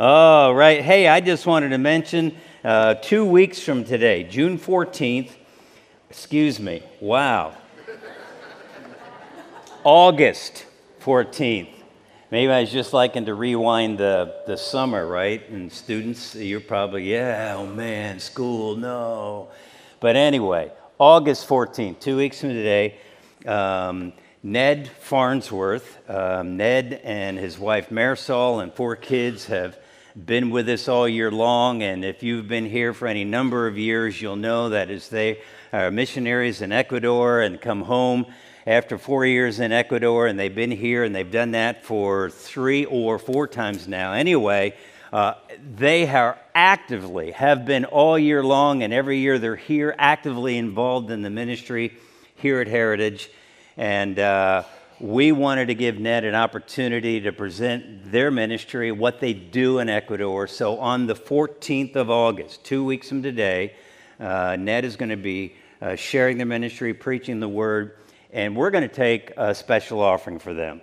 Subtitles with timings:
[0.00, 0.80] Oh, right.
[0.80, 5.32] Hey, I just wanted to mention uh, two weeks from today, June 14th,
[6.08, 7.54] excuse me, wow.
[9.84, 10.64] August
[11.02, 11.68] 14th.
[12.30, 15.46] Maybe I was just liking to rewind the, the summer, right?
[15.50, 19.50] And students, you're probably, yeah, oh man, school, no.
[20.00, 22.96] But anyway, August 14th, two weeks from today,
[23.44, 24.14] um,
[24.44, 29.78] Ned Farnsworth, um, Ned and his wife Marisol and four kids have
[30.16, 31.84] been with us all year long.
[31.84, 35.42] And if you've been here for any number of years, you'll know that as they
[35.72, 38.26] are missionaries in Ecuador and come home
[38.66, 42.84] after four years in Ecuador, and they've been here and they've done that for three
[42.84, 44.12] or four times now.
[44.12, 44.74] Anyway,
[45.12, 45.34] uh,
[45.76, 51.12] they are actively have been all year long, and every year they're here actively involved
[51.12, 51.92] in the ministry
[52.34, 53.30] here at Heritage.
[53.76, 54.64] And uh,
[55.00, 59.88] we wanted to give Ned an opportunity to present their ministry, what they do in
[59.88, 60.46] Ecuador.
[60.46, 63.74] So on the 14th of August, two weeks from today,
[64.20, 67.96] uh, Ned is going to be uh, sharing their ministry, preaching the word,
[68.32, 70.80] and we're going to take a special offering for them.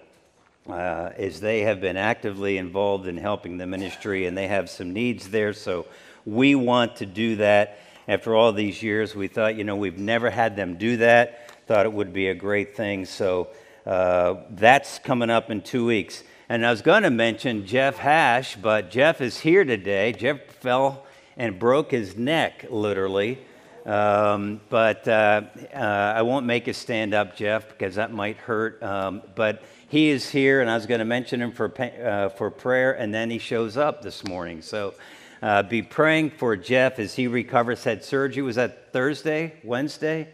[0.67, 4.94] Uh, as they have been actively involved in helping the ministry and they have some
[4.94, 5.52] needs there.
[5.52, 5.88] So
[6.26, 7.80] we want to do that.
[8.10, 11.52] After all these years, we thought, you know, we've never had them do that.
[11.68, 13.06] Thought it would be a great thing.
[13.06, 13.50] So
[13.86, 16.24] uh, that's coming up in two weeks.
[16.50, 20.12] And I was going to mention Jeff Hash, but Jeff is here today.
[20.14, 21.06] Jeff fell
[21.38, 23.38] and broke his neck, literally.
[23.86, 28.82] Um, but uh, uh, I won't make you stand up, Jeff, because that might hurt.
[28.82, 32.50] Um, but he is here, and I was going to mention him for, uh, for
[32.50, 34.64] prayer, and then he shows up this morning.
[34.64, 34.96] So
[35.42, 37.84] uh, be praying for Jeff as he recovers.
[37.84, 38.42] Had surgery.
[38.42, 40.30] Was that Thursday, Wednesday?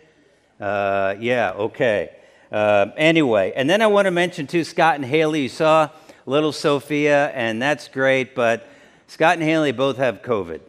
[0.59, 2.11] Uh, yeah, okay.
[2.51, 5.41] Uh, anyway, and then I want to mention too Scott and Haley.
[5.41, 5.89] You saw
[6.25, 8.67] little Sophia, and that's great, but
[9.07, 10.61] Scott and Haley both have COVID.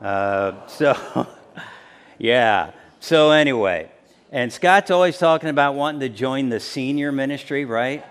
[0.00, 1.26] Uh, so,
[2.18, 2.72] yeah.
[3.00, 3.90] So, anyway,
[4.30, 8.04] and Scott's always talking about wanting to join the senior ministry, right?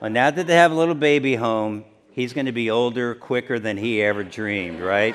[0.00, 3.58] Well, now that they have a little baby home, he's going to be older quicker
[3.58, 5.14] than he ever dreamed, right?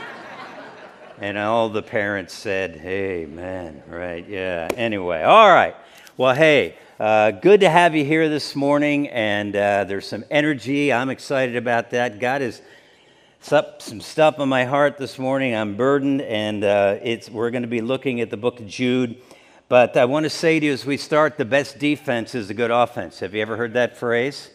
[1.20, 4.28] and all the parents said, hey, man, right?
[4.28, 4.68] Yeah.
[4.76, 5.76] Anyway, all right.
[6.18, 10.92] Well, hey, uh, good to have you here this morning, and uh, there's some energy.
[10.92, 12.20] I'm excited about that.
[12.20, 12.62] God has
[13.42, 15.56] some stuff on my heart this morning.
[15.56, 19.18] I'm burdened, and uh, it's, we're going to be looking at the book of Jude.
[19.68, 22.54] But I want to say to you as we start, the best defense is a
[22.54, 23.20] good offense.
[23.20, 24.50] Have you ever heard that phrase?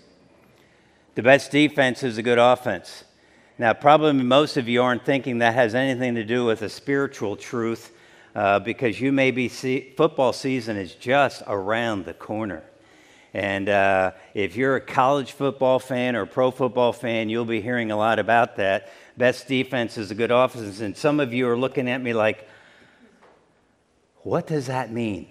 [1.16, 3.04] The best defense is a good offense.
[3.58, 7.36] Now, probably most of you aren't thinking that has anything to do with a spiritual
[7.36, 7.92] truth
[8.34, 12.62] uh, because you may be see- football season is just around the corner.
[13.34, 17.60] And uh, if you're a college football fan or a pro football fan, you'll be
[17.60, 18.90] hearing a lot about that.
[19.16, 20.80] Best defense is a good offense.
[20.80, 22.48] And some of you are looking at me like,
[24.22, 25.26] what does that mean?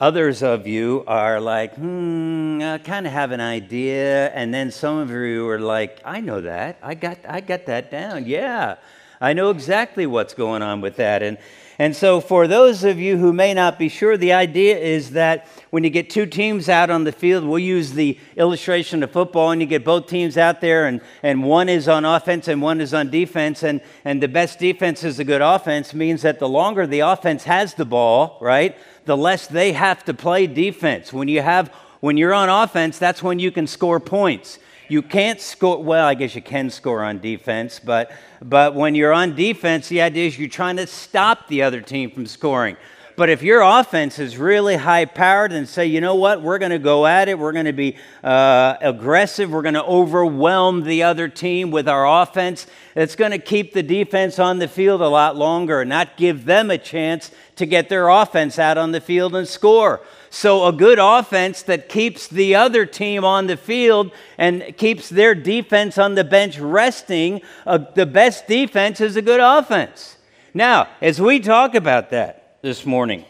[0.00, 4.30] Others of you are like, hmm, I kind of have an idea.
[4.30, 6.78] And then some of you are like, I know that.
[6.82, 8.24] I got, I got that down.
[8.24, 8.76] Yeah,
[9.20, 11.24] I know exactly what's going on with that.
[11.24, 11.36] And,
[11.80, 15.46] and so, for those of you who may not be sure, the idea is that
[15.70, 19.52] when you get two teams out on the field, we'll use the illustration of football,
[19.52, 22.80] and you get both teams out there, and, and one is on offense and one
[22.80, 23.62] is on defense.
[23.62, 27.44] And, and the best defense is a good offense means that the longer the offense
[27.44, 31.12] has the ball, right, the less they have to play defense.
[31.12, 31.68] When, you have,
[32.00, 34.58] when you're on offense, that's when you can score points.
[34.88, 38.10] You can't score, well, I guess you can score on defense, but,
[38.42, 42.10] but when you're on defense, the idea is you're trying to stop the other team
[42.10, 42.76] from scoring.
[43.18, 46.70] But if your offense is really high powered and say, you know what, we're going
[46.70, 51.02] to go at it, we're going to be uh, aggressive, we're going to overwhelm the
[51.02, 55.08] other team with our offense, it's going to keep the defense on the field a
[55.08, 59.00] lot longer and not give them a chance to get their offense out on the
[59.00, 60.00] field and score.
[60.30, 65.34] So, a good offense that keeps the other team on the field and keeps their
[65.34, 70.18] defense on the bench resting, uh, the best defense is a good offense.
[70.54, 73.24] Now, as we talk about that this morning,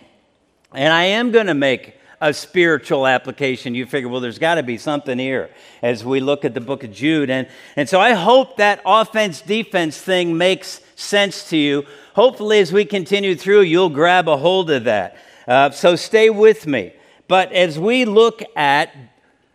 [0.73, 4.63] and I am going to make a spiritual application, you figure, well, there's got to
[4.63, 5.51] be something here
[5.83, 7.31] as we look at the book of Jude.
[7.31, 7.47] And,
[7.77, 11.85] and so I hope that offense defense thing makes sense to you.
[12.15, 15.17] Hopefully, as we continue through, you'll grab a hold of that.
[15.47, 16.93] Uh, so stay with me.
[17.29, 18.95] But as we look at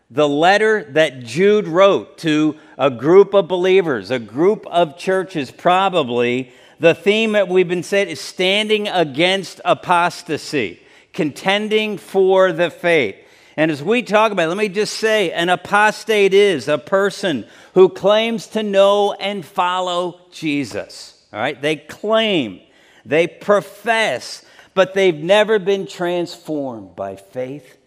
[0.09, 6.53] the letter that Jude wrote to a group of believers, a group of churches, probably,
[6.79, 10.79] the theme that we've been saying is standing against apostasy,
[11.13, 13.15] contending for the faith.
[13.55, 17.45] And as we talk about it, let me just say an apostate is a person
[17.75, 21.23] who claims to know and follow Jesus.
[21.31, 21.61] All right?
[21.61, 22.61] They claim,
[23.05, 24.43] they profess,
[24.73, 27.77] but they've never been transformed by faith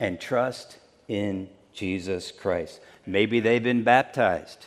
[0.00, 2.80] and trust in Jesus Christ.
[3.06, 4.66] Maybe they've been baptized.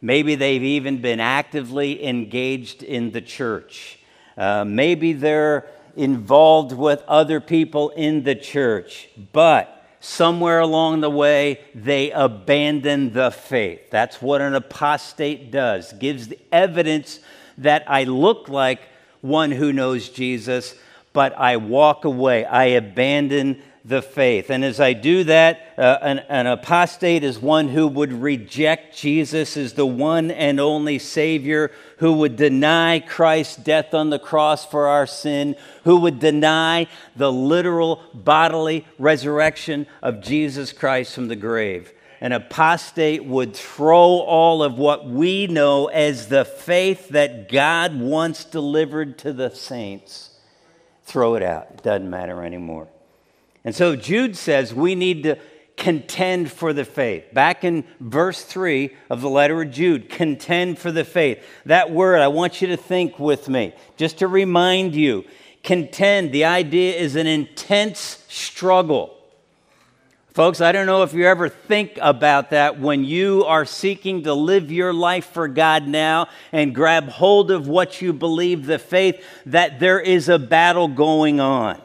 [0.00, 3.98] Maybe they've even been actively engaged in the church.
[4.36, 11.60] Uh, maybe they're involved with other people in the church, but somewhere along the way
[11.74, 13.90] they abandon the faith.
[13.90, 15.92] That's what an apostate does.
[15.94, 17.18] Gives the evidence
[17.58, 18.80] that I look like
[19.20, 20.76] one who knows Jesus,
[21.12, 22.44] but I walk away.
[22.44, 24.50] I abandon the faith.
[24.50, 29.56] And as I do that, uh, an, an, apostate is one who would reject Jesus
[29.56, 34.88] as the one and only Savior, who would deny Christ's death on the cross for
[34.88, 36.86] our sin, who would deny
[37.16, 41.90] the literal bodily resurrection of Jesus Christ from the grave.
[42.20, 48.44] An apostate would throw all of what we know as the faith that God once
[48.44, 50.30] delivered to the saints,
[51.04, 51.68] throw it out.
[51.70, 52.88] It doesn't matter anymore.
[53.64, 55.38] And so Jude says we need to
[55.76, 57.32] contend for the faith.
[57.32, 61.42] Back in verse 3 of the letter of Jude, contend for the faith.
[61.66, 65.24] That word, I want you to think with me, just to remind you.
[65.62, 69.14] Contend, the idea is an intense struggle.
[70.38, 74.34] Folks, I don't know if you ever think about that when you are seeking to
[74.34, 79.20] live your life for God now and grab hold of what you believe, the faith,
[79.46, 81.82] that there is a battle going on.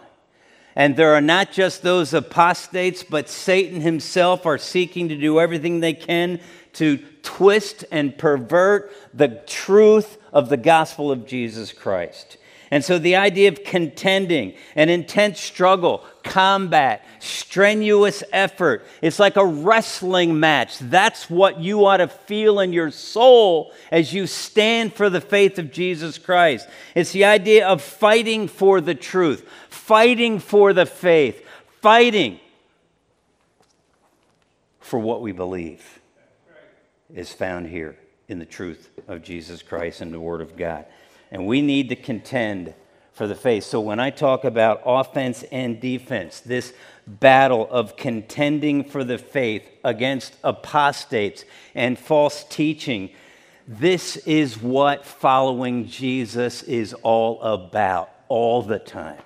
[0.76, 5.80] And there are not just those apostates, but Satan himself are seeking to do everything
[5.80, 6.40] they can
[6.74, 12.38] to twist and pervert the truth of the gospel of Jesus Christ.
[12.74, 19.46] And so the idea of contending, an intense struggle, combat, strenuous effort, it's like a
[19.46, 20.80] wrestling match.
[20.80, 25.60] That's what you ought to feel in your soul as you stand for the faith
[25.60, 26.68] of Jesus Christ.
[26.96, 31.46] It's the idea of fighting for the truth, fighting for the faith,
[31.80, 32.40] fighting
[34.80, 36.00] for what we believe
[37.14, 37.96] is found here
[38.28, 40.88] in the truth of Jesus Christ and the Word of God.
[41.34, 42.74] And we need to contend
[43.12, 43.64] for the faith.
[43.64, 46.74] So when I talk about offense and defense, this
[47.08, 51.44] battle of contending for the faith against apostates
[51.74, 53.10] and false teaching,
[53.68, 59.22] this is what following Jesus is all about all the time.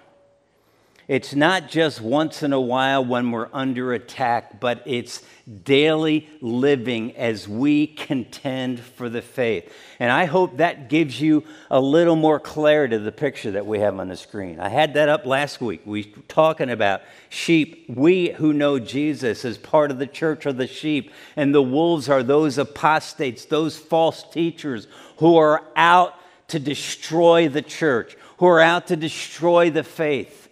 [1.07, 5.23] It's not just once in a while when we're under attack, but it's
[5.63, 9.71] daily living as we contend for the faith.
[9.99, 13.79] And I hope that gives you a little more clarity to the picture that we
[13.79, 14.59] have on the screen.
[14.59, 15.79] I had that up last week.
[15.85, 17.85] We talking about sheep.
[17.87, 22.09] We who know Jesus as part of the church are the sheep, and the wolves
[22.09, 24.87] are those apostates, those false teachers
[25.19, 26.15] who are out
[26.49, 30.46] to destroy the church, who are out to destroy the faith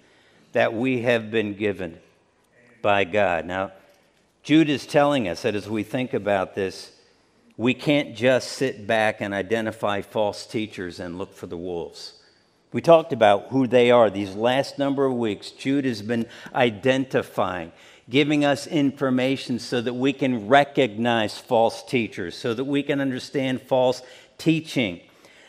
[0.56, 2.00] that we have been given
[2.82, 3.46] by God.
[3.46, 3.74] Now,
[4.42, 6.94] Jude is telling us that as we think about this,
[7.58, 12.14] we can't just sit back and identify false teachers and look for the wolves.
[12.72, 15.52] We talked about who they are these last number of weeks.
[15.52, 17.74] Jude has been identifying,
[18.10, 23.62] giving us information so that we can recognize false teachers, so that we can understand
[23.62, 24.02] false
[24.38, 25.02] teaching.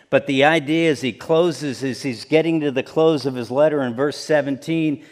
[0.08, 3.82] But the idea as he closes, as he's getting to the close of his letter
[3.82, 5.04] in verse 17,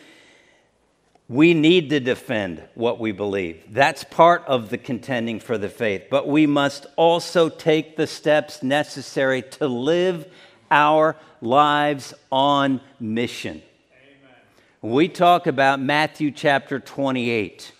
[1.28, 3.62] we need to defend what we believe.
[3.70, 6.04] That's part of the contending for the faith.
[6.10, 10.26] But we must also take the steps necessary to live
[10.70, 13.62] our lives on mission.
[13.92, 14.36] Amen.
[14.82, 17.72] We talk about Matthew chapter 28,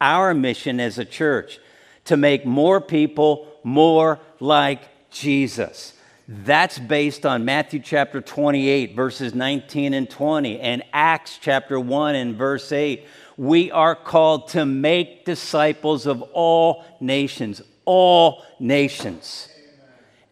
[0.00, 1.58] our mission as a church
[2.06, 4.80] to make more people more like
[5.10, 5.92] Jesus.
[6.34, 12.36] That's based on Matthew chapter 28, verses 19 and 20, and Acts chapter 1 and
[12.36, 13.06] verse 8.
[13.36, 19.46] We are called to make disciples of all nations, all nations.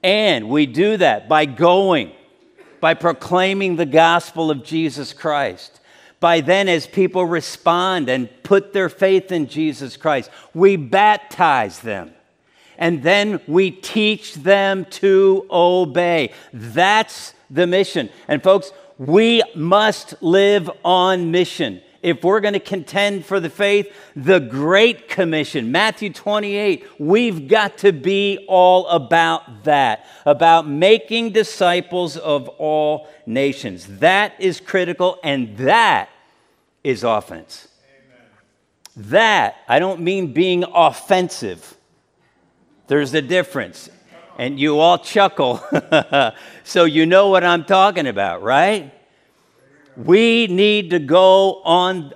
[0.03, 2.13] And we do that by going,
[2.81, 5.81] by proclaiming the gospel of Jesus Christ.
[6.19, 12.15] By then, as people respond and put their faith in Jesus Christ, we baptize them
[12.81, 16.33] and then we teach them to obey.
[16.53, 18.09] That's the mission.
[18.27, 21.83] And folks, we must live on mission.
[22.03, 27.77] If we're going to contend for the faith, the Great Commission, Matthew 28, we've got
[27.79, 33.99] to be all about that, about making disciples of all nations.
[33.99, 36.09] That is critical, and that
[36.83, 37.69] is offense.
[38.97, 41.77] That, I don't mean being offensive.
[42.91, 43.89] There's a difference.
[44.37, 45.63] And you all chuckle,
[46.65, 48.93] so you know what I'm talking about, right?
[49.97, 52.13] We need to go on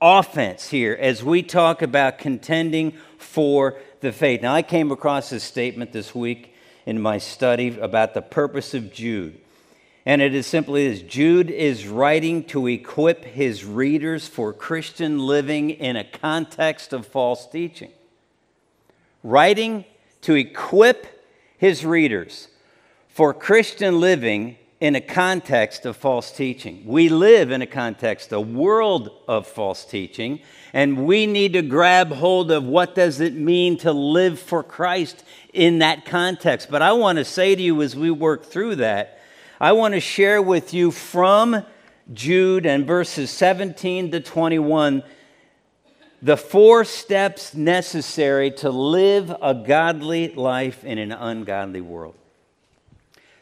[0.00, 4.42] offense here as we talk about contending for the faith.
[4.42, 6.54] Now, I came across this statement this week
[6.86, 9.40] in my study about the purpose of Jude.
[10.04, 15.70] And it is simply this Jude is writing to equip his readers for Christian living
[15.70, 17.90] in a context of false teaching.
[19.24, 19.84] Writing
[20.26, 21.06] to equip
[21.56, 22.48] his readers
[23.06, 26.82] for Christian living in a context of false teaching.
[26.84, 30.40] We live in a context, a world of false teaching,
[30.72, 35.22] and we need to grab hold of what does it mean to live for Christ
[35.52, 36.72] in that context.
[36.72, 39.20] But I want to say to you as we work through that,
[39.60, 41.64] I want to share with you from
[42.12, 45.04] Jude and verses 17 to 21
[46.22, 52.14] the four steps necessary to live a godly life in an ungodly world.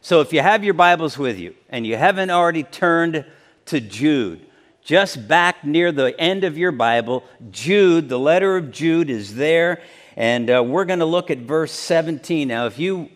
[0.01, 3.25] So if you have your Bibles with you and you haven't already turned
[3.67, 4.45] to Jude,
[4.83, 9.81] just back near the end of your Bible, Jude, the letter of Jude is there.
[10.17, 12.49] And uh, we're going to look at verse 17.
[12.49, 13.09] Now, if you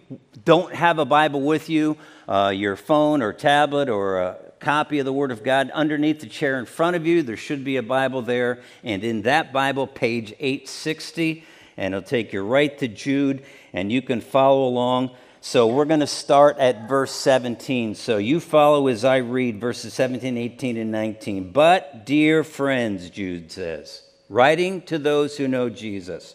[0.44, 5.12] don't have a Bible with you, uh, your phone or tablet or copy of the
[5.12, 8.22] Word of God, underneath the chair in front of you, there should be a Bible
[8.22, 8.62] there.
[8.82, 11.44] And in that Bible, page 860,
[11.76, 15.10] and it'll take you right to Jude, and you can follow along.
[15.40, 17.94] So we're going to start at verse 17.
[17.94, 21.52] So you follow as I read verses 17, 18, and 19.
[21.52, 26.34] But, dear friends, Jude says, writing to those who know Jesus,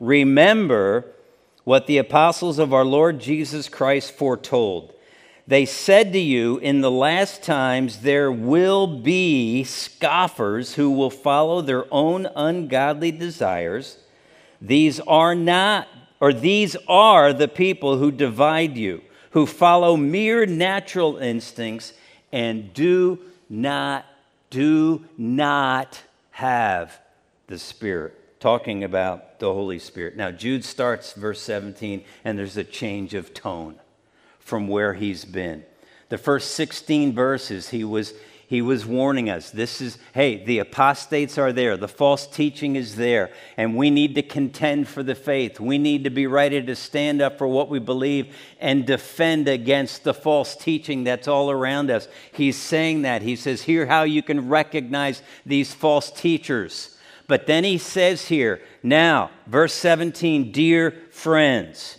[0.00, 1.12] remember
[1.64, 4.94] what the apostles of our Lord Jesus Christ foretold.
[5.46, 11.60] They said to you, In the last times there will be scoffers who will follow
[11.60, 13.98] their own ungodly desires.
[14.60, 15.88] These are not
[16.20, 21.94] or these are the people who divide you, who follow mere natural instincts
[22.30, 23.18] and do
[23.48, 24.04] not,
[24.50, 27.00] do not have
[27.46, 28.16] the Spirit.
[28.38, 30.16] Talking about the Holy Spirit.
[30.16, 33.78] Now, Jude starts verse 17, and there's a change of tone
[34.50, 35.64] from where he's been.
[36.10, 38.12] The first 16 verses, he was
[38.50, 42.96] he was warning us this is, hey, the apostates are there, the false teaching is
[42.96, 45.60] there, and we need to contend for the faith.
[45.60, 50.02] We need to be ready to stand up for what we believe and defend against
[50.02, 52.08] the false teaching that's all around us.
[52.32, 53.22] He's saying that.
[53.22, 56.98] He says, here how you can recognize these false teachers.
[57.28, 61.98] But then he says here, now, verse 17, dear friends,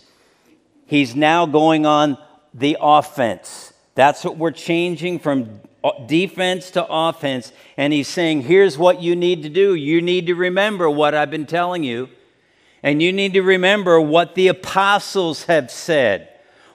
[0.84, 2.18] he's now going on
[2.54, 3.72] the offense.
[3.94, 7.52] That's what we're changing from uh, defense to offense.
[7.76, 9.74] And he's saying, here's what you need to do.
[9.74, 12.08] You need to remember what I've been telling you.
[12.82, 16.28] And you need to remember what the apostles have said,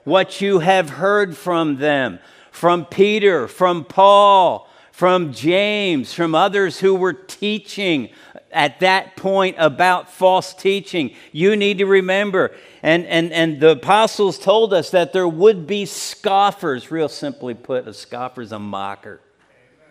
[0.04, 2.20] what you have heard from them,
[2.52, 8.10] from Peter, from Paul, from James, from others who were teaching
[8.52, 11.14] at that point about false teaching.
[11.32, 12.56] You need to remember.
[12.88, 16.90] And, and, and the apostles told us that there would be scoffers.
[16.90, 19.20] Real simply put, a scoffer is a mocker,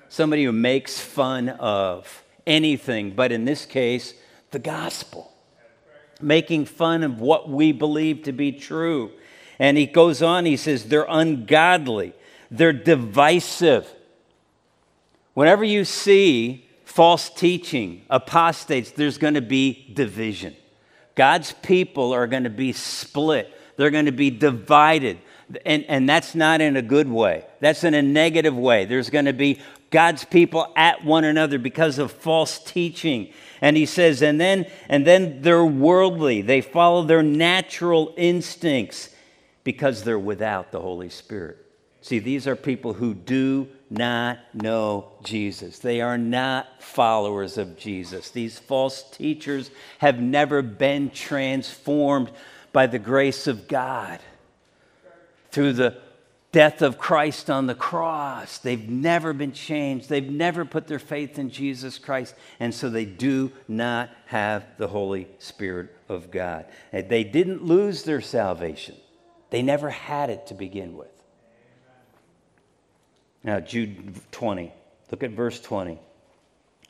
[0.08, 4.14] somebody who makes fun of anything, but in this case,
[4.50, 5.30] the gospel,
[6.22, 9.10] making fun of what we believe to be true.
[9.58, 12.14] And he goes on, he says, they're ungodly,
[12.50, 13.86] they're divisive.
[15.34, 20.56] Whenever you see false teaching, apostates, there's going to be division.
[21.16, 25.18] God's people are going to be split, they're going to be divided.
[25.64, 27.44] And, and that's not in a good way.
[27.60, 28.84] That's in a negative way.
[28.84, 33.32] There's going to be God's people at one another because of false teaching.
[33.60, 36.42] And he says, and then, and then they're worldly.
[36.42, 39.10] They follow their natural instincts
[39.62, 41.58] because they're without the Holy Spirit.
[42.00, 45.78] See, these are people who do not know Jesus.
[45.78, 48.30] They are not followers of Jesus.
[48.30, 52.30] These false teachers have never been transformed
[52.72, 54.20] by the grace of God
[55.50, 55.98] through the
[56.52, 58.58] death of Christ on the cross.
[58.58, 60.08] They've never been changed.
[60.08, 62.34] They've never put their faith in Jesus Christ.
[62.58, 66.66] And so they do not have the Holy Spirit of God.
[66.92, 68.96] They didn't lose their salvation,
[69.50, 71.15] they never had it to begin with.
[73.46, 74.72] Now, Jude 20,
[75.12, 76.00] look at verse 20.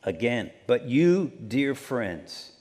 [0.04, 2.52] Again, but you, dear friends,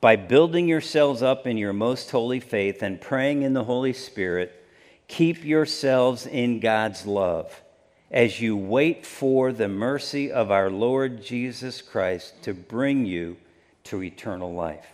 [0.00, 4.64] by building yourselves up in your most holy faith and praying in the Holy Spirit,
[5.06, 7.60] keep yourselves in God's love,
[8.10, 13.36] as you wait for the mercy of our Lord Jesus Christ to bring you
[13.84, 14.86] to eternal life.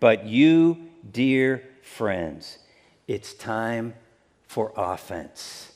[0.00, 2.58] But you, dear friends,
[3.06, 3.94] it's time
[4.48, 5.71] for offense.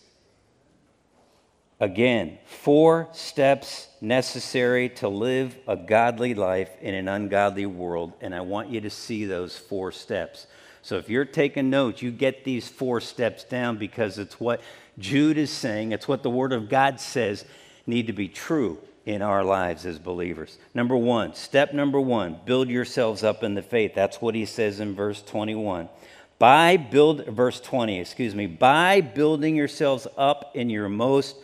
[1.78, 8.40] Again, four steps necessary to live a godly life in an ungodly world, and I
[8.40, 10.46] want you to see those four steps.
[10.80, 14.62] So if you're taking notes, you get these four steps down because it's what
[14.98, 17.44] Jude is saying, it's what the Word of God says
[17.86, 20.56] need to be true in our lives as believers.
[20.72, 23.92] Number one, step number one, build yourselves up in the faith.
[23.94, 25.90] That's what he says in verse 21
[26.38, 31.34] by build verse 20 excuse me by building yourselves up in your most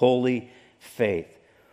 [0.00, 1.28] holy faith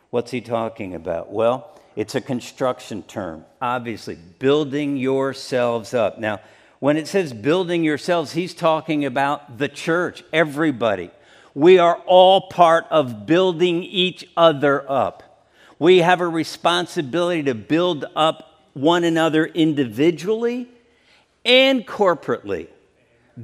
[0.10, 6.40] what's he talking about well it's a construction term obviously building yourselves up now
[6.80, 11.10] when it says building yourselves he's talking about the church everybody
[11.54, 15.24] we are all part of building each other up
[15.80, 20.68] we have a responsibility to build up one another individually
[21.48, 22.68] and corporately.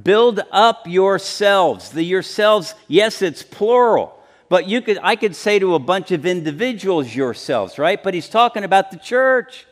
[0.00, 1.90] Build up yourselves.
[1.90, 4.20] The yourselves, yes, it's plural.
[4.54, 8.00] But you could I could say to a bunch of individuals yourselves, right?
[8.00, 9.66] But he's talking about the church.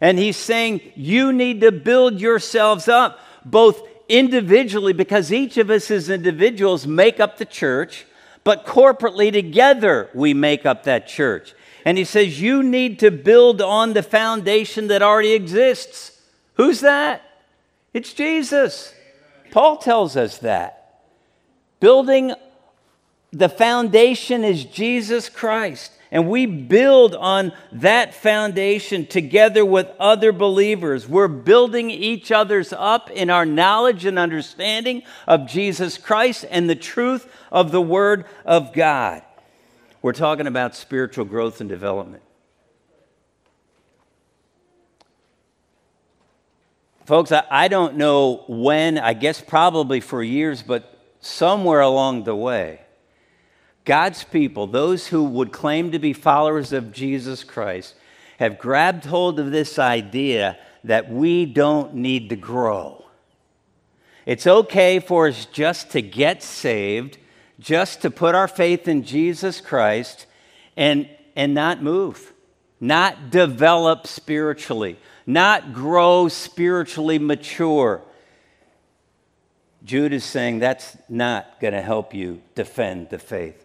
[0.00, 5.90] And he's saying you need to build yourselves up both individually because each of us
[5.90, 8.06] as individuals make up the church,
[8.44, 11.52] but corporately together we make up that church.
[11.84, 16.18] And he says you need to build on the foundation that already exists.
[16.54, 17.20] Who's that?
[17.92, 18.94] It's Jesus.
[19.50, 21.02] Paul tells us that.
[21.78, 22.32] Building
[23.34, 25.92] the foundation is Jesus Christ.
[26.10, 31.08] And we build on that foundation together with other believers.
[31.08, 36.76] We're building each other's up in our knowledge and understanding of Jesus Christ and the
[36.76, 39.22] truth of the Word of God.
[40.02, 42.22] We're talking about spiritual growth and development.
[47.06, 52.36] Folks, I, I don't know when, I guess probably for years, but somewhere along the
[52.36, 52.83] way,
[53.84, 57.94] God's people, those who would claim to be followers of Jesus Christ,
[58.38, 63.04] have grabbed hold of this idea that we don't need to grow.
[64.26, 67.18] It's okay for us just to get saved,
[67.60, 70.26] just to put our faith in Jesus Christ
[70.76, 72.32] and, and not move,
[72.80, 78.02] not develop spiritually not grow spiritually mature.
[79.84, 83.63] Jude is saying that's not going to help you defend the faith.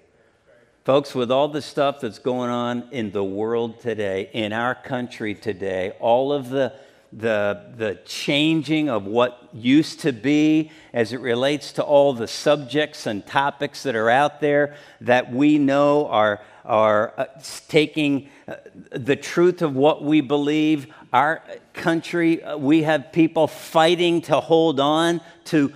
[0.89, 5.35] Folks, with all the stuff that's going on in the world today, in our country
[5.35, 6.73] today, all of the,
[7.13, 13.05] the, the changing of what used to be as it relates to all the subjects
[13.05, 17.25] and topics that are out there that we know are, are uh,
[17.67, 18.55] taking uh,
[18.89, 20.91] the truth of what we believe.
[21.13, 25.71] Our country, uh, we have people fighting to hold on to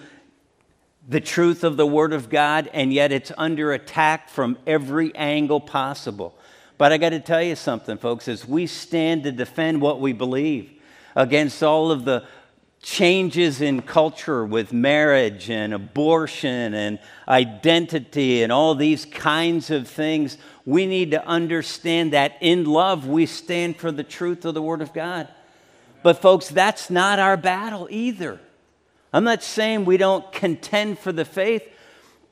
[1.08, 5.60] the truth of the Word of God, and yet it's under attack from every angle
[5.60, 6.38] possible.
[6.78, 10.14] But I got to tell you something, folks, as we stand to defend what we
[10.14, 10.72] believe
[11.16, 12.26] against all of the
[12.82, 20.38] changes in culture with marriage and abortion and identity and all these kinds of things,
[20.66, 24.82] we need to understand that in love we stand for the truth of the Word
[24.82, 25.28] of God.
[26.02, 28.40] But, folks, that's not our battle either.
[29.14, 31.64] I'm not saying we don't contend for the faith,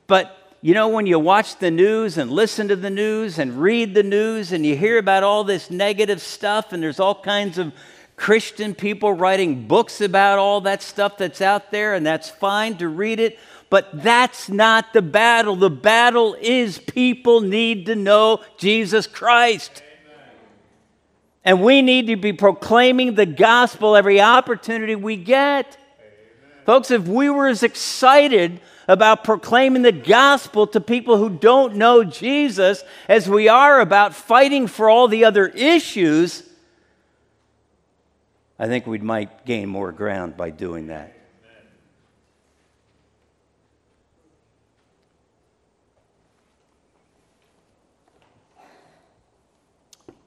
[0.08, 3.94] but you know, when you watch the news and listen to the news and read
[3.94, 7.72] the news and you hear about all this negative stuff, and there's all kinds of
[8.14, 12.88] Christian people writing books about all that stuff that's out there, and that's fine to
[12.88, 13.38] read it.
[13.70, 15.56] But that's not the battle.
[15.56, 19.82] The battle is people need to know Jesus Christ.
[21.44, 25.76] And we need to be proclaiming the gospel every opportunity we get.
[26.64, 32.04] Folks, if we were as excited about proclaiming the gospel to people who don't know
[32.04, 36.48] Jesus as we are about fighting for all the other issues,
[38.58, 41.16] I think we might gain more ground by doing that.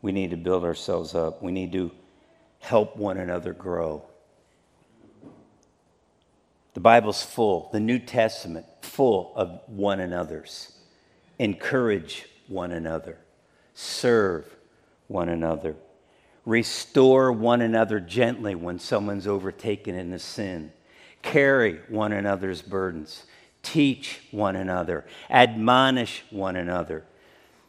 [0.01, 1.41] We need to build ourselves up.
[1.41, 1.91] We need to
[2.59, 4.03] help one another grow.
[6.75, 10.73] The Bible's full, the New Testament, full of one another's.
[11.39, 13.17] Encourage one another,
[13.73, 14.45] serve
[15.07, 15.77] one another,
[16.45, 20.73] restore one another gently when someone's overtaken in a sin,
[21.21, 23.23] carry one another's burdens,
[23.63, 27.05] teach one another, admonish one another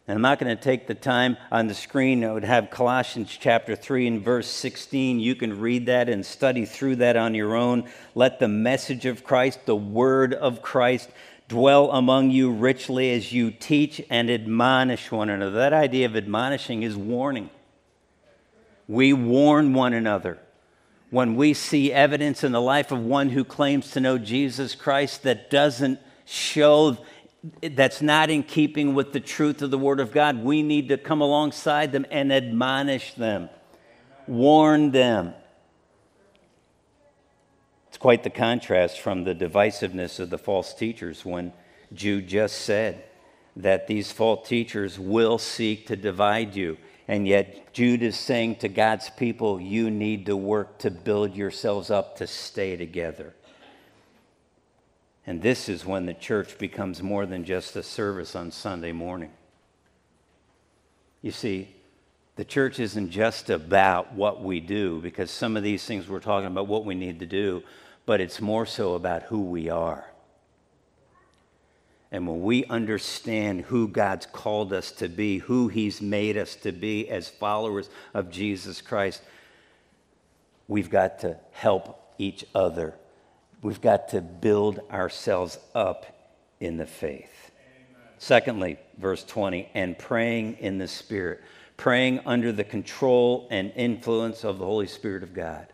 [0.08, 2.24] And I'm not going to take the time on the screen.
[2.24, 5.18] I would have Colossians chapter 3 and verse 16.
[5.18, 7.88] You can read that and study through that on your own.
[8.14, 11.10] Let the message of Christ, the word of Christ,
[11.48, 15.56] dwell among you richly as you teach and admonish one another.
[15.56, 17.50] That idea of admonishing is warning.
[18.86, 20.38] We warn one another.
[21.10, 25.24] When we see evidence in the life of one who claims to know Jesus Christ
[25.24, 26.98] that doesn't show
[27.62, 30.98] that's not in keeping with the truth of the Word of God, we need to
[30.98, 33.48] come alongside them and admonish them,
[34.26, 35.34] warn them.
[37.88, 41.52] It's quite the contrast from the divisiveness of the false teachers when
[41.94, 43.04] Jude just said
[43.56, 46.76] that these false teachers will seek to divide you.
[47.08, 51.88] And yet, Jude is saying to God's people, you need to work to build yourselves
[51.88, 53.34] up to stay together.
[55.26, 59.32] And this is when the church becomes more than just a service on Sunday morning.
[61.20, 61.74] You see,
[62.36, 66.46] the church isn't just about what we do, because some of these things we're talking
[66.46, 67.62] about what we need to do,
[68.04, 70.08] but it's more so about who we are.
[72.12, 76.70] And when we understand who God's called us to be, who He's made us to
[76.70, 79.22] be as followers of Jesus Christ,
[80.68, 82.94] we've got to help each other
[83.66, 86.06] We've got to build ourselves up
[86.60, 87.50] in the faith.
[87.50, 88.12] Amen.
[88.16, 91.40] Secondly, verse 20, and praying in the Spirit,
[91.76, 95.66] praying under the control and influence of the Holy Spirit of God,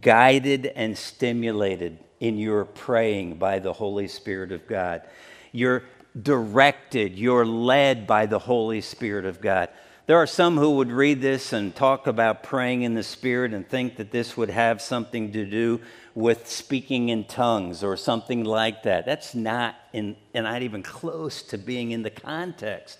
[0.00, 5.02] guided and stimulated in your praying by the Holy Spirit of God.
[5.50, 5.82] You're
[6.22, 9.70] directed, you're led by the Holy Spirit of God.
[10.06, 13.66] There are some who would read this and talk about praying in the Spirit and
[13.66, 15.80] think that this would have something to do
[16.14, 19.06] with speaking in tongues or something like that.
[19.06, 22.98] That's not in, and not even close to being in the context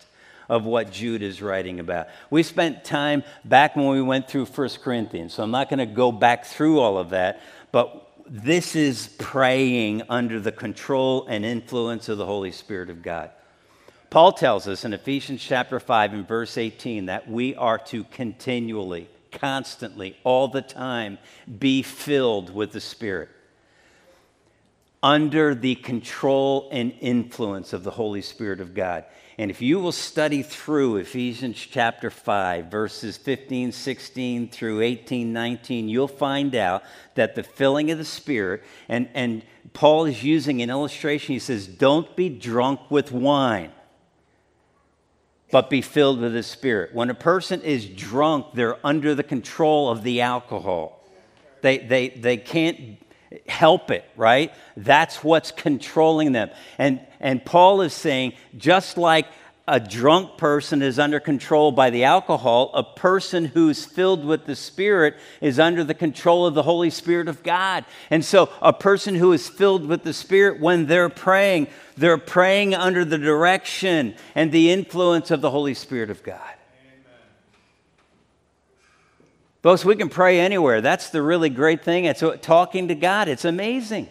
[0.49, 2.07] of what Jude is writing about.
[2.31, 5.95] We spent time back when we went through 1 Corinthians, so I'm not going to
[5.95, 12.09] go back through all of that, but this is praying under the control and influence
[12.09, 13.31] of the Holy Spirit of God.
[14.15, 19.09] Paul tells us in Ephesians chapter 5 and verse 18 that we are to continually
[19.33, 21.19] constantly, all the time,
[21.59, 23.29] be filled with the Spirit
[25.03, 29.05] under the control and influence of the Holy Spirit of God.
[29.37, 35.89] And if you will study through Ephesians chapter 5, verses 15, 16 through 18, 19,
[35.89, 36.85] you'll find out
[37.17, 41.33] that the filling of the Spirit, and, and Paul is using an illustration.
[41.33, 43.73] He says, Don't be drunk with wine
[45.55, 46.93] but be filled with the Spirit.
[46.93, 51.01] When a person is drunk, they're under the control of the alcohol.
[51.63, 52.99] They, they, they can't
[53.47, 54.53] help it, right?
[54.77, 56.51] That's what's controlling them.
[56.77, 59.29] And, and Paul is saying, just like
[59.67, 64.55] a drunk person is under control by the alcohol, a person who's filled with the
[64.55, 67.87] Spirit is under the control of the Holy Spirit of God.
[68.11, 72.75] And so, a person who is filled with the Spirit, when they're praying, they're praying
[72.75, 76.41] under the direction and the influence of the Holy Spirit of God.
[79.63, 80.83] Folks, we can pray anywhere.
[80.83, 82.05] That's the really great thing.
[82.05, 83.29] It's talking to God.
[83.29, 84.11] It's amazing.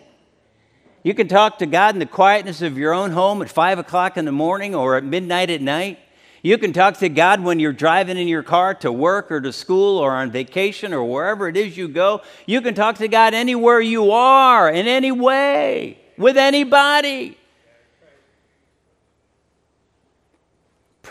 [1.03, 4.15] You can talk to God in the quietness of your own home at 5 o'clock
[4.15, 5.99] in the morning or at midnight at night.
[6.41, 9.51] You can talk to God when you're driving in your car to work or to
[9.53, 12.21] school or on vacation or wherever it is you go.
[12.45, 17.37] You can talk to God anywhere you are, in any way, with anybody.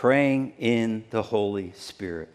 [0.03, 2.27] praying in the Holy Spirit.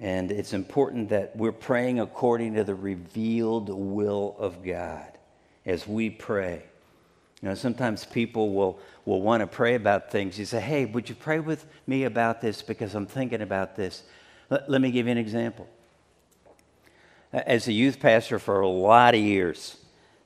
[0.00, 5.17] And it's important that we're praying according to the revealed will of God
[5.68, 6.64] as we pray.
[7.40, 10.36] You know, sometimes people will, will want to pray about things.
[10.36, 14.02] You say, hey, would you pray with me about this because I'm thinking about this?
[14.50, 15.68] Let, let me give you an example.
[17.32, 19.76] As a youth pastor for a lot of years,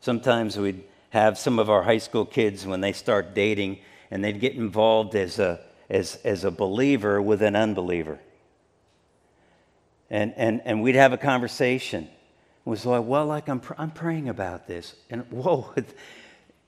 [0.00, 4.40] sometimes we'd have some of our high school kids when they start dating and they'd
[4.40, 5.60] get involved as a
[5.92, 8.18] as, as a believer with an unbeliever.
[10.08, 12.08] And, and, and we'd have a conversation.
[12.64, 14.94] Was like, well, like I'm, pr- I'm praying about this.
[15.10, 15.74] And whoa,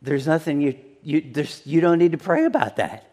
[0.02, 3.11] there's nothing you, you, there's, you don't need to pray about that.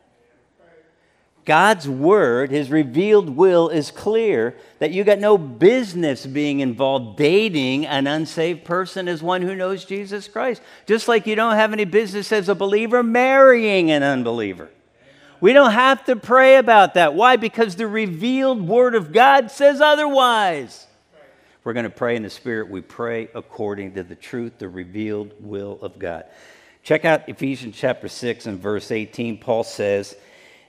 [1.43, 7.87] God's word, his revealed will is clear that you got no business being involved dating
[7.87, 10.61] an unsaved person as one who knows Jesus Christ.
[10.85, 14.69] Just like you don't have any business as a believer marrying an unbeliever.
[15.39, 17.15] We don't have to pray about that.
[17.15, 17.37] Why?
[17.37, 20.85] Because the revealed Word of God says otherwise.
[21.63, 22.69] We're going to pray in the Spirit.
[22.69, 26.25] We pray according to the truth, the revealed will of God.
[26.83, 29.37] Check out Ephesians chapter 6 and verse 18.
[29.37, 30.15] Paul says,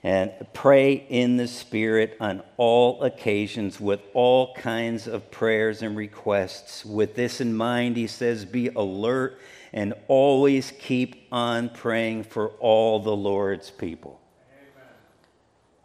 [0.03, 6.85] and pray in the Spirit on all occasions with all kinds of prayers and requests.
[6.85, 9.39] With this in mind, he says, be alert
[9.71, 14.21] and always keep on praying for all the Lord's people.
[14.51, 14.93] Amen.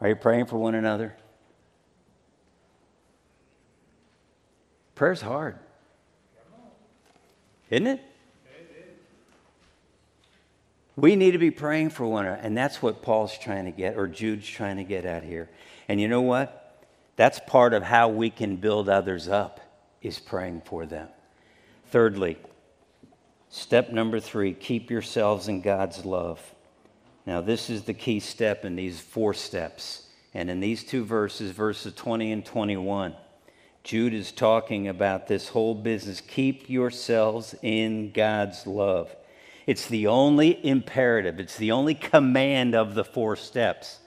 [0.01, 1.17] Are you praying for one another?
[4.99, 5.57] Prayer's hard,
[7.71, 8.01] isn't it?
[10.97, 12.43] We need to be praying for one another.
[12.43, 15.49] And that's what Paul's trying to get, or Jude's trying to get at here.
[15.87, 16.85] And you know what?
[17.15, 19.61] That's part of how we can build others up,
[20.03, 21.07] is praying for them.
[21.93, 22.37] Thirdly,
[23.51, 26.41] step number three keep yourselves in God's love.
[27.25, 30.09] Now, this is the key step in these four steps.
[30.35, 33.15] And in these two verses, verses 20 and 21,
[33.89, 36.21] Jude is talking about this whole business.
[36.21, 39.17] Keep yourselves in God's love.
[39.67, 44.01] It's the only imperative, it's the only command of the four steps.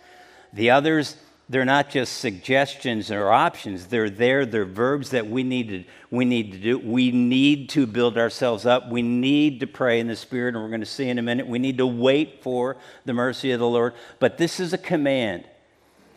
[0.54, 1.16] The others,
[1.50, 3.88] they're not just suggestions or options.
[3.88, 6.78] They're there, they're verbs that we need to, we need to do.
[6.78, 8.88] We need to build ourselves up.
[8.88, 11.48] We need to pray in the Spirit, and we're going to see in a minute.
[11.48, 13.96] We need to wait for the mercy of the Lord.
[14.20, 15.46] But this is a command.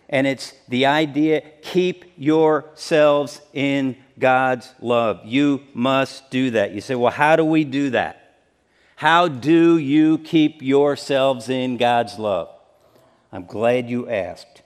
[0.08, 5.20] And it's the idea keep yourselves in God's love.
[5.24, 6.72] You must do that.
[6.72, 8.36] You say, well, how do we do that?
[8.96, 12.48] How do you keep yourselves in God's love?
[13.32, 14.62] I'm glad you asked.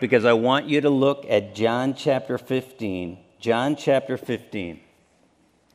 [0.00, 3.18] Because I want you to look at John chapter 15.
[3.40, 4.80] John chapter 15.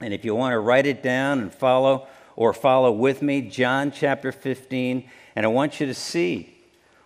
[0.02, 3.92] And if you want to write it down and follow or follow with me, John
[3.92, 5.10] chapter 15.
[5.36, 6.53] And I want you to see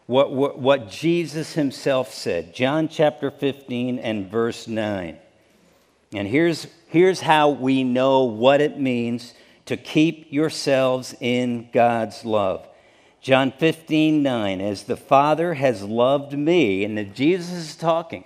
[0.07, 2.55] what, what, what Jesus himself said.
[2.55, 5.17] John chapter 15 and verse 9.
[6.13, 9.33] And here's, here's how we know what it means
[9.65, 12.65] to keep yourselves in God's love.
[13.19, 18.23] John 15, 9, as the Father has loved me, and Jesus is talking,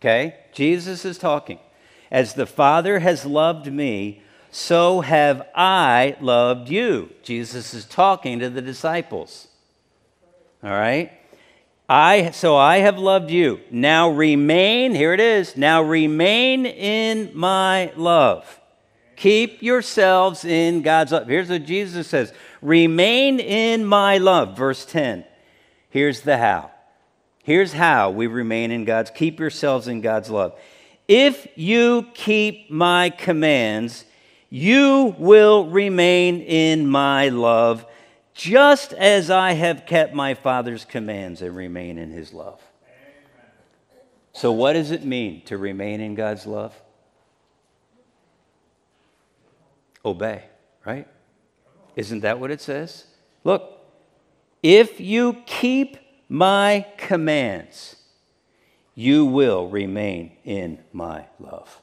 [0.00, 0.36] okay?
[0.52, 1.58] Jesus is talking.
[2.10, 7.10] As the Father has loved me, so have I loved you.
[7.22, 9.47] Jesus is talking to the disciples.
[10.62, 11.12] All right?
[11.88, 13.60] I so I have loved you.
[13.70, 15.56] Now remain, here it is.
[15.56, 18.60] Now remain in my love.
[19.16, 21.26] Keep yourselves in God's love.
[21.26, 24.56] Here's what Jesus says Remain in my love.
[24.56, 25.24] Verse 10.
[25.90, 26.70] Here's the how.
[27.42, 29.10] Here's how we remain in God's.
[29.10, 30.58] Keep yourselves in God's love.
[31.06, 34.04] If you keep my commands,
[34.50, 37.86] you will remain in my love,
[38.38, 42.62] just as I have kept my Father's commands and remain in his love.
[44.32, 46.72] So, what does it mean to remain in God's love?
[50.04, 50.44] obey,
[50.84, 51.06] right?
[51.96, 53.04] Isn't that what it says?
[53.44, 53.80] Look,
[54.62, 55.96] if you keep
[56.28, 57.96] my commands,
[58.94, 61.80] you will remain in my love.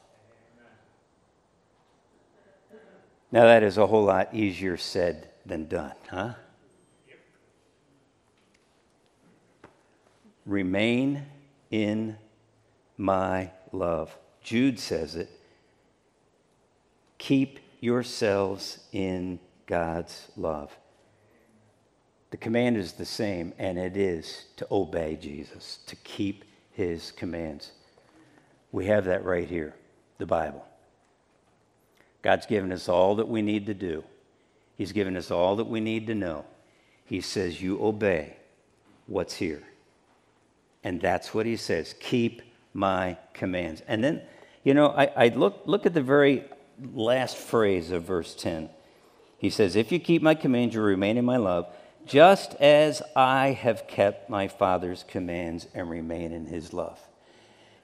[3.32, 6.34] Now, that is a whole lot easier said than done, huh?
[10.46, 11.26] Remain
[11.70, 12.16] in
[12.96, 14.16] my love.
[14.42, 15.28] Jude says it.
[17.18, 20.76] Keep yourselves in God's love.
[22.30, 27.72] The command is the same, and it is to obey Jesus, to keep his commands.
[28.72, 29.74] We have that right here,
[30.18, 30.64] the Bible.
[32.22, 34.04] God's given us all that we need to do,
[34.76, 36.44] He's given us all that we need to know.
[37.06, 38.36] He says, You obey
[39.06, 39.62] what's here.
[40.86, 43.82] And that's what He says keep my commands.
[43.88, 44.22] And then,
[44.62, 46.44] you know, I, I look, look at the very
[46.94, 48.70] last phrase of verse 10.
[49.36, 51.66] He says, If you keep my commands, you remain in my love,
[52.04, 57.00] just as I have kept my Father's commands and remain in his love.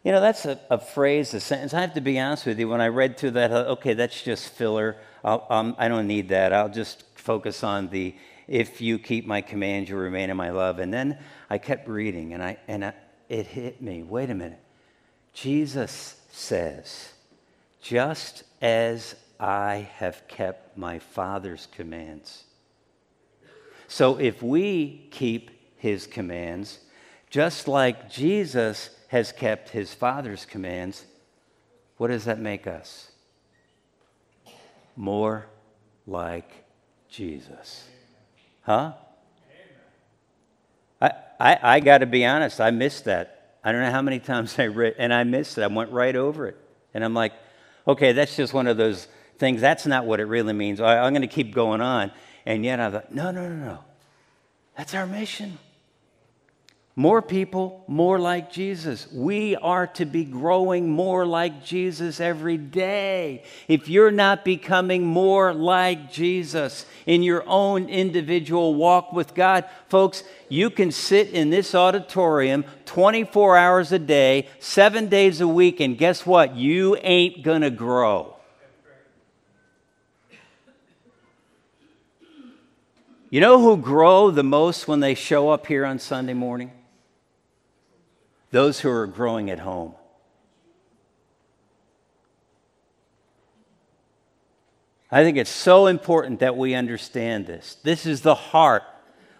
[0.04, 1.74] You know, that's a, a phrase, a sentence.
[1.74, 2.68] I have to be honest with you.
[2.68, 4.96] When I read through that, okay, that's just filler.
[5.24, 6.52] Um, I don't need that.
[6.52, 8.14] I'll just focus on the
[8.48, 10.78] if you keep my commands, you remain in my love.
[10.78, 12.94] And then I kept reading, and, I, and I,
[13.28, 14.02] it hit me.
[14.02, 14.60] Wait a minute.
[15.32, 17.12] Jesus says,
[17.80, 22.44] just as I have kept my Father's commands.
[23.88, 26.78] So if we keep his commands,
[27.28, 31.04] just like Jesus has kept his Father's commands,
[31.96, 33.10] what does that make us?
[34.96, 35.46] More
[36.06, 36.50] like
[37.08, 37.84] Jesus.
[38.62, 38.92] Huh?
[41.00, 43.58] I, I, I got to be honest, I missed that.
[43.64, 45.62] I don't know how many times I read, and I missed it.
[45.62, 46.56] I went right over it.
[46.94, 47.32] And I'm like,
[47.86, 49.60] okay, that's just one of those things.
[49.60, 50.80] That's not what it really means.
[50.80, 52.12] I, am going to keep going on.
[52.44, 53.78] And yet I thought, no, no, no, no.
[54.76, 55.58] That's our mission.
[56.94, 59.10] More people, more like Jesus.
[59.10, 63.44] We are to be growing more like Jesus every day.
[63.66, 70.22] If you're not becoming more like Jesus in your own individual walk with God, folks,
[70.50, 75.96] you can sit in this auditorium 24 hours a day, seven days a week, and
[75.96, 76.56] guess what?
[76.56, 78.36] You ain't gonna grow.
[83.30, 86.70] You know who grow the most when they show up here on Sunday morning?
[88.52, 89.94] Those who are growing at home.
[95.10, 97.76] I think it's so important that we understand this.
[97.82, 98.84] This is the heart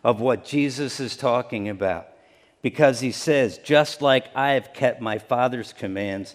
[0.03, 2.09] of what Jesus is talking about
[2.62, 6.35] because he says, just like I have kept my Father's commands,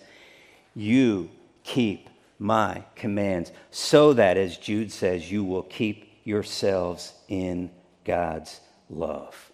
[0.76, 1.30] you
[1.64, 2.10] keep
[2.40, 7.72] my commands, so that, as Jude says, you will keep yourselves in
[8.06, 8.60] God's
[8.90, 9.52] love.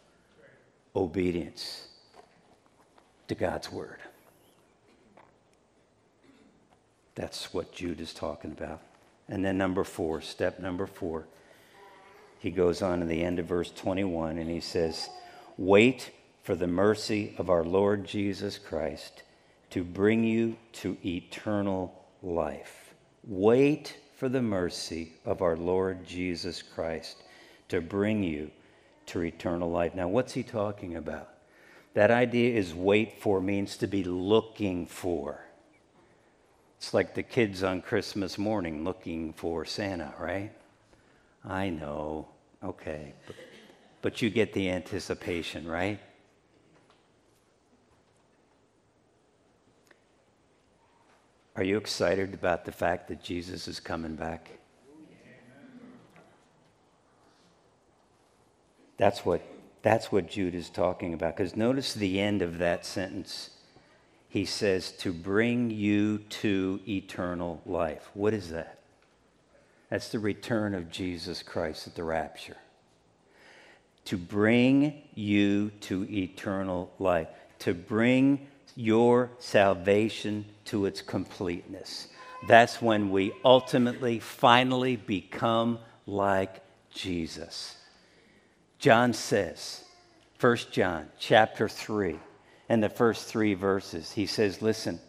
[0.96, 1.88] Obedience
[3.34, 3.98] to God's word.
[7.16, 8.82] That's what Jude is talking about.
[9.28, 11.26] And then, number four, step number four,
[12.40, 15.10] he goes on in the end of verse 21 and he says,
[15.58, 16.12] Wait
[16.44, 19.24] for the mercy of our Lord Jesus Christ
[19.70, 22.94] to bring you to eternal life.
[23.26, 27.24] Wait for the mercy of our Lord Jesus Christ
[27.70, 28.52] to bring you
[29.08, 29.96] to eternal life.
[29.96, 31.33] Now, what's he talking about?
[31.94, 35.46] That idea is wait for means to be looking for.
[36.78, 40.52] It's like the kids on Christmas morning looking for Santa, right?
[41.46, 42.28] I know.
[42.64, 43.14] Okay.
[43.28, 43.36] But,
[44.02, 46.00] but you get the anticipation, right?
[51.56, 54.50] Are you excited about the fact that Jesus is coming back?
[58.98, 59.42] That's what
[59.84, 61.38] that's what Jude is talking about.
[61.38, 63.52] Because notice the end of that sentence.
[64.30, 68.10] He says, to bring you to eternal life.
[68.16, 68.80] What is that?
[69.92, 72.58] That's the return of Jesus Christ at the rapture.
[74.06, 77.28] To bring you to eternal life.
[77.60, 82.08] To bring your salvation to its completeness.
[82.48, 87.78] That's when we ultimately, finally become like Jesus.
[88.84, 89.82] John says,
[90.42, 92.20] 1 John chapter 3,
[92.68, 95.00] and the first three verses, he says, Listen,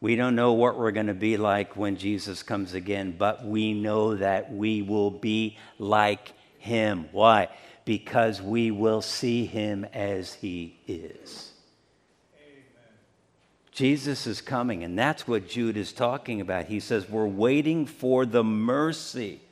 [0.00, 3.74] we don't know what we're going to be like when Jesus comes again, but we
[3.74, 7.10] know that we will be like him.
[7.12, 7.48] Why?
[7.84, 11.52] Because we will see him as he is.
[13.72, 16.64] Jesus is coming, and that's what Jude is talking about.
[16.64, 19.42] He says, We're waiting for the mercy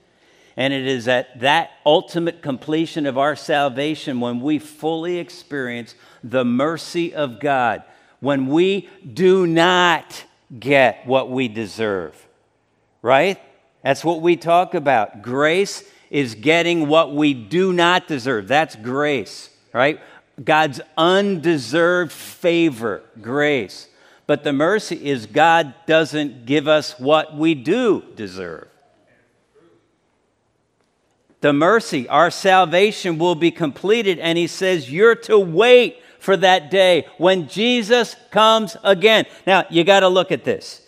[0.56, 6.44] and it is at that ultimate completion of our salvation when we fully experience the
[6.44, 7.82] mercy of God,
[8.20, 10.24] when we do not
[10.58, 12.26] get what we deserve.
[13.02, 13.38] Right?
[13.82, 15.22] That's what we talk about.
[15.22, 18.48] Grace is getting what we do not deserve.
[18.48, 20.00] That's grace, right?
[20.42, 23.88] God's undeserved favor, grace.
[24.26, 28.68] But the mercy is God doesn't give us what we do deserve
[31.46, 34.18] the mercy, our salvation will be completed.
[34.18, 39.26] And he says, You're to wait for that day when Jesus comes again.
[39.46, 40.82] Now, you got to look at this.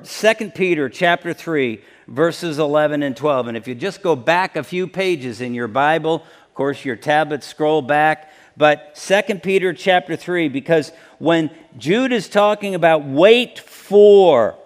[0.00, 3.48] Second Peter chapter 3, verses 11 and 12.
[3.48, 6.96] And if you just go back a few pages in your Bible, of course, your
[6.96, 13.58] tablet scroll back, but Second Peter chapter 3, because when Jude is talking about wait
[13.58, 14.56] for,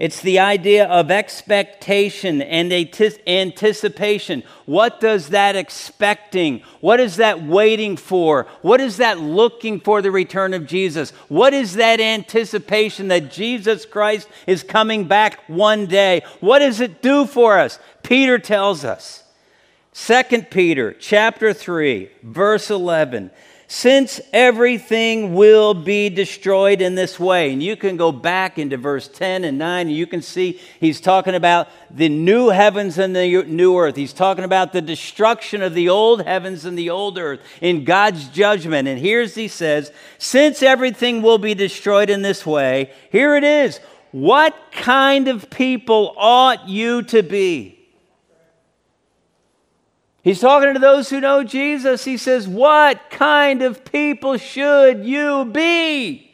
[0.00, 4.42] it's the idea of expectation and anticipation.
[4.64, 6.62] What does that expecting?
[6.80, 8.46] What is that waiting for?
[8.62, 11.10] What is that looking for the return of Jesus?
[11.28, 16.22] What is that anticipation that Jesus Christ is coming back one day?
[16.40, 17.78] What does it do for us?
[18.02, 19.24] Peter tells us.
[19.92, 23.30] 2 Peter chapter 3 verse 11
[23.72, 27.52] since everything will be destroyed in this way.
[27.52, 31.00] And you can go back into verse 10 and 9, and you can see he's
[31.00, 33.94] talking about the new heavens and the new earth.
[33.94, 38.28] He's talking about the destruction of the old heavens and the old earth in God's
[38.30, 38.88] judgment.
[38.88, 43.78] And here's he says, Since everything will be destroyed in this way, here it is.
[44.10, 47.79] What kind of people ought you to be?
[50.22, 52.04] He's talking to those who know Jesus.
[52.04, 56.32] He says, What kind of people should you be?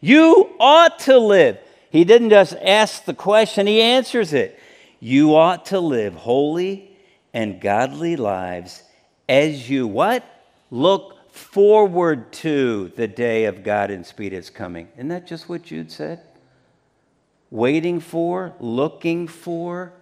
[0.00, 1.58] You ought to live.
[1.90, 4.58] He didn't just ask the question, he answers it.
[5.00, 6.90] You ought to live holy
[7.32, 8.82] and godly lives
[9.28, 10.24] as you what?
[10.70, 14.88] Look forward to the day of God and speed is coming.
[14.96, 16.20] Isn't that just what Jude said?
[17.50, 19.92] Waiting for, looking for.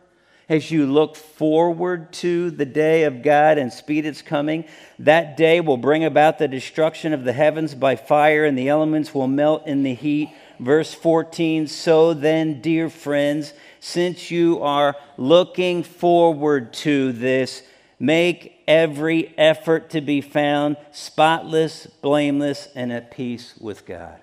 [0.52, 4.66] As you look forward to the day of God and speed its coming,
[4.98, 9.14] that day will bring about the destruction of the heavens by fire, and the elements
[9.14, 10.28] will melt in the heat.
[10.60, 17.62] Verse 14 So then, dear friends, since you are looking forward to this,
[17.98, 24.20] make every effort to be found spotless, blameless, and at peace with God.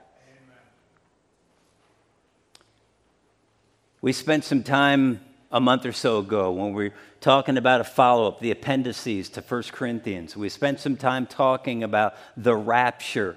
[3.99, 5.21] We spent some time
[5.51, 9.29] a month or so ago when we were talking about a follow up, the appendices
[9.29, 10.37] to 1 Corinthians.
[10.37, 13.35] We spent some time talking about the rapture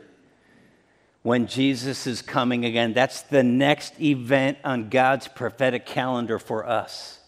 [1.23, 2.93] when Jesus is coming again.
[2.93, 7.19] That's the next event on God's prophetic calendar for us.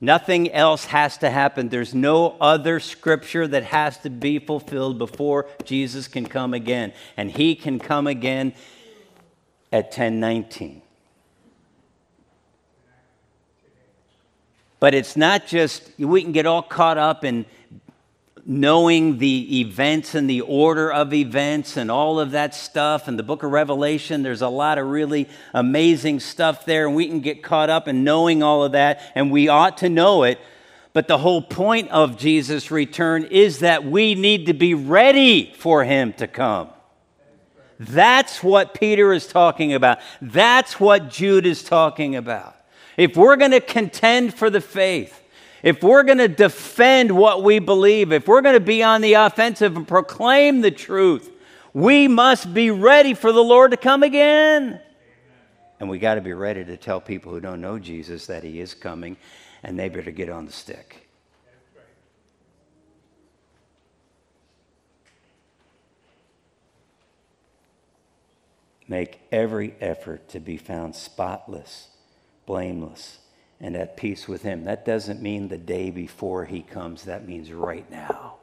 [0.00, 1.70] Nothing else has to happen.
[1.70, 6.92] There's no other scripture that has to be fulfilled before Jesus can come again.
[7.16, 8.52] And he can come again
[9.72, 10.82] at 1019.
[14.80, 17.46] But it's not just, we can get all caught up in
[18.46, 23.06] knowing the events and the order of events and all of that stuff.
[23.06, 27.06] And the book of Revelation, there's a lot of really amazing stuff there, and we
[27.08, 30.38] can get caught up in knowing all of that, and we ought to know it.
[30.94, 35.84] But the whole point of Jesus' return is that we need to be ready for
[35.84, 36.70] him to come.
[37.78, 39.98] That's what Peter is talking about.
[40.22, 42.56] That's what Jude is talking about.
[42.98, 45.22] If we're going to contend for the faith,
[45.62, 49.14] if we're going to defend what we believe, if we're going to be on the
[49.14, 51.30] offensive and proclaim the truth,
[51.72, 54.80] we must be ready for the Lord to come again.
[55.78, 58.60] And we got to be ready to tell people who don't know Jesus that he
[58.60, 59.16] is coming
[59.62, 61.08] and they better get on the stick.
[68.88, 71.88] Make every effort to be found spotless,
[72.48, 73.18] blameless
[73.60, 74.64] and at peace with Him.
[74.64, 78.36] That doesn't mean the day before He comes, that means right now.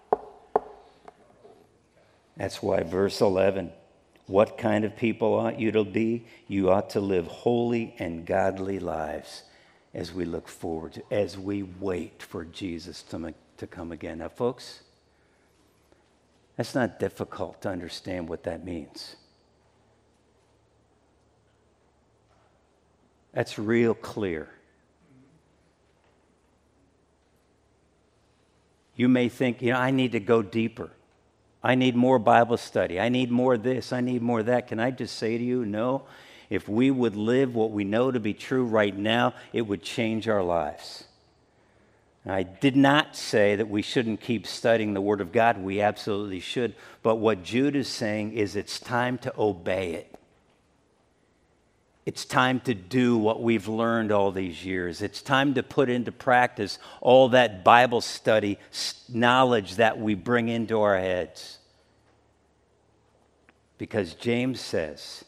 [2.38, 3.72] That's why verse 11
[4.28, 6.26] what kind of people ought you to be?
[6.48, 9.44] You ought to live holy and godly lives
[9.94, 14.18] as we look forward to, as we wait for Jesus to, to come again.
[14.18, 14.82] Now, folks,
[16.58, 19.16] that's not difficult to understand what that means.
[23.36, 24.48] That's real clear.
[28.96, 30.90] You may think, you know, I need to go deeper.
[31.62, 32.98] I need more Bible study.
[32.98, 33.92] I need more this.
[33.92, 34.70] I need more that.
[34.70, 36.04] Can I just say to you, no?
[36.50, 40.30] If we would live what we know to be true right now, it would change
[40.30, 41.04] our lives.
[42.26, 45.58] I did not say that we shouldn't keep studying the Word of God.
[45.58, 46.74] We absolutely should.
[47.04, 50.15] But what Jude is saying is it's time to obey it.
[52.06, 55.02] It's time to do what we've learned all these years.
[55.02, 58.60] It's time to put into practice all that Bible study
[59.10, 61.58] knowledge that we bring into our heads.
[63.80, 65.26] Because James says,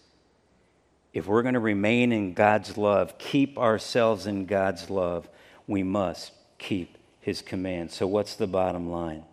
[1.14, 5.28] if we're going to remain in God's love, keep ourselves in God's love,
[5.66, 7.96] we must keep his commands.
[7.96, 9.24] So, what's the bottom line?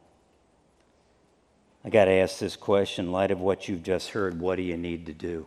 [1.84, 4.62] I got to ask this question in light of what you've just heard what do
[4.62, 5.46] you need to do?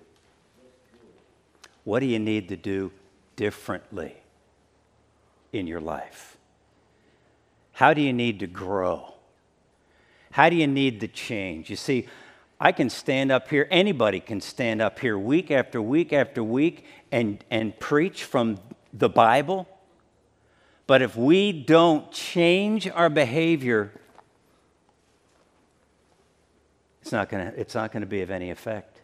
[1.88, 2.92] What do you need to do
[3.38, 4.18] differently
[5.54, 6.36] in your life?
[7.72, 9.14] How do you need to grow?
[10.32, 11.70] How do you need to change?
[11.70, 12.06] You see,
[12.60, 16.84] I can stand up here, anybody can stand up here week after week after week
[17.10, 18.60] and, and preach from
[18.92, 19.66] the Bible.
[20.88, 23.94] But if we don't change our behavior,
[27.02, 28.97] it's not going to it's not going to be of any effect.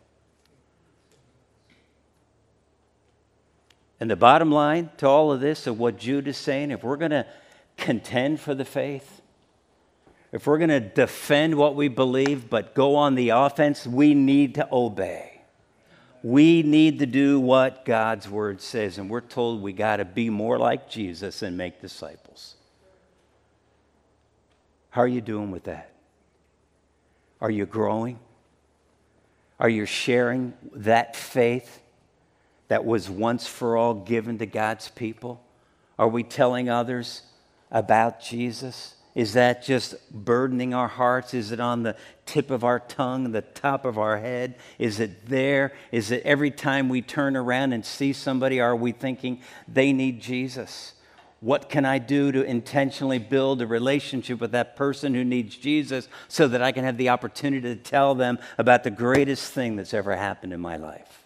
[4.04, 6.97] And the bottom line to all of this, of what Jude is saying, if we're
[6.97, 7.26] going to
[7.78, 9.22] contend for the faith,
[10.34, 14.56] if we're going to defend what we believe but go on the offense, we need
[14.56, 15.39] to obey.
[16.22, 20.30] We need to do what God's word says, and we're told we got to be
[20.30, 22.56] more like Jesus and make disciples.
[24.89, 25.93] How are you doing with that?
[27.39, 28.20] Are you growing?
[29.62, 31.80] Are you sharing that faith?
[32.74, 35.40] That was once for all given to God's people?
[36.00, 37.22] Are we telling others
[37.70, 38.96] about Jesus?
[39.14, 41.36] Is that just burdening our hearts?
[41.36, 41.96] Is it on the
[42.26, 44.56] tip of our tongue, the top of our head?
[44.80, 45.74] Is it there?
[45.92, 50.20] Is it every time we turn around and see somebody, are we thinking they need
[50.20, 50.94] Jesus?
[51.42, 56.08] What can I do to intentionally build a relationship with that person who needs Jesus
[56.28, 59.94] so that I can have the opportunity to tell them about the greatest thing that's
[59.94, 61.23] ever happened in my life?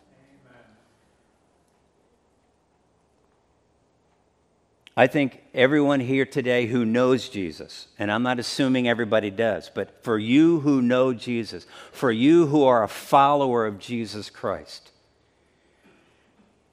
[4.99, 10.03] I think everyone here today who knows Jesus, and I'm not assuming everybody does, but
[10.03, 14.89] for you who know Jesus, for you who are a follower of Jesus Christ,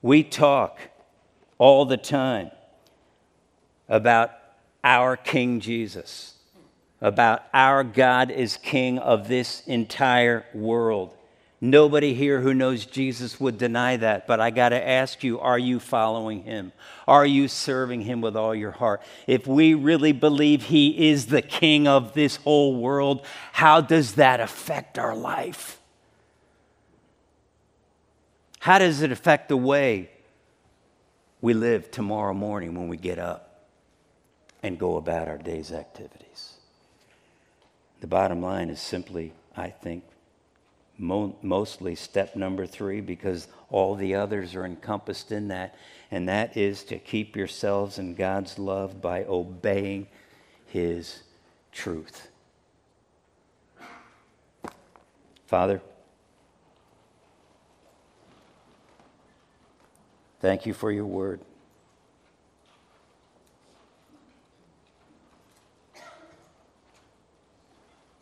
[0.01, 0.81] we talk
[1.59, 2.51] all the time
[3.91, 4.31] about
[4.83, 6.33] our King Jesus,
[7.03, 11.15] about our God is King of this entire world.
[11.65, 15.59] Nobody here who knows Jesus would deny that, but I got to ask you are
[15.59, 16.73] you following him?
[17.09, 19.01] Are you serving him with all your heart?
[19.27, 24.41] If we really believe he is the king of this whole world, how does that
[24.41, 25.81] affect our life?
[28.59, 30.11] How does it affect the way
[31.41, 33.65] we live tomorrow morning when we get up
[34.63, 36.57] and go about our day's activities?
[38.03, 40.05] The bottom line is simply, I think,
[40.99, 45.75] mo- mostly step number three because all the others are encompassed in that,
[46.11, 50.07] and that is to keep yourselves in God's love by obeying
[50.67, 51.23] His
[51.73, 52.29] truth.
[55.47, 55.81] Father,
[60.41, 61.41] thank you for your word.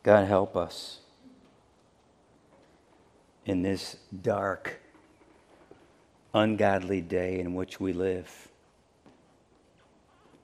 [0.03, 1.02] God, help us
[3.45, 4.81] in this dark,
[6.33, 8.49] ungodly day in which we live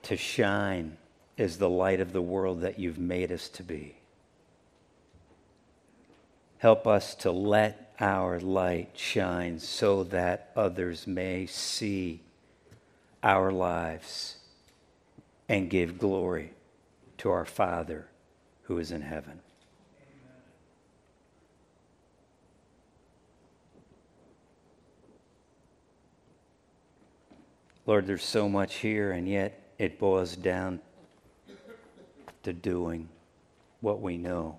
[0.02, 0.96] to shine
[1.36, 3.94] as the light of the world that you've made us to be.
[6.58, 12.20] Help us to let our light shine so that others may see
[13.22, 14.36] our lives
[15.48, 16.52] and give glory
[17.18, 18.08] to our Father
[18.62, 19.40] who is in heaven.
[27.88, 30.80] Lord, there's so much here, and yet it boils down
[32.42, 33.08] to doing
[33.80, 34.58] what we know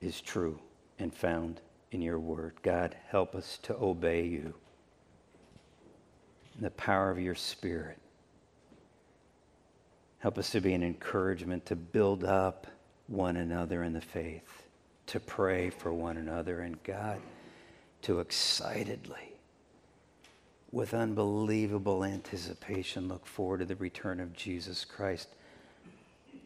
[0.00, 0.58] is true
[0.98, 1.60] and found
[1.92, 2.54] in your word.
[2.62, 4.54] God, help us to obey you
[6.56, 7.98] in the power of your spirit.
[10.18, 12.66] Help us to be an encouragement to build up
[13.06, 14.64] one another in the faith,
[15.06, 17.20] to pray for one another, and God,
[18.02, 19.27] to excitedly
[20.70, 25.28] with unbelievable anticipation, look forward to the return of Jesus Christ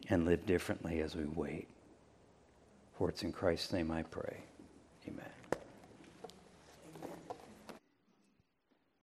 [0.09, 1.67] and live differently as we wait.
[2.97, 4.37] For it's in Christ's name I pray.
[5.07, 5.42] Amen.